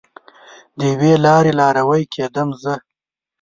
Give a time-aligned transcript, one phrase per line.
[0.77, 2.73] د یوې لارې لاروی کیدم زه